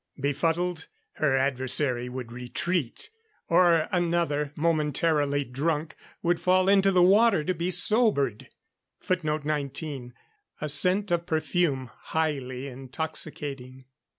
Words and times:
Befuddled, 0.19 0.87
her 1.17 1.37
adversary 1.37 2.09
would 2.09 2.31
retreat; 2.31 3.11
or 3.49 3.87
another, 3.91 4.51
momentarily 4.55 5.43
drunk, 5.43 5.93
would 6.23 6.41
fall 6.41 6.67
into 6.67 6.91
the 6.91 7.03
water 7.03 7.43
to 7.43 7.53
be 7.53 7.69
sobered. 7.69 8.49
[Footnote 9.01 9.45
19: 9.45 10.15
A 10.59 10.69
scent 10.69 11.11
or 11.11 11.19
perfume, 11.19 11.91
highly 11.99 12.65
intoxicating. 12.67 13.85